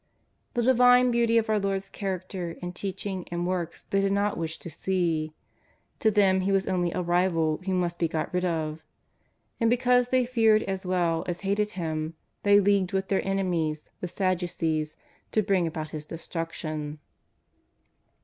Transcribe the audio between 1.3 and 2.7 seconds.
of our Lord's character